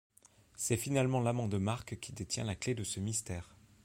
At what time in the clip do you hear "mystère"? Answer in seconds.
2.99-3.53